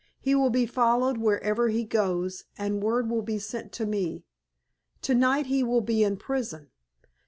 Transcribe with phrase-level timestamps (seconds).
[0.19, 4.23] He will be followed wherever he goes, and word will be sent to me.
[5.03, 6.71] To night he will be in prison.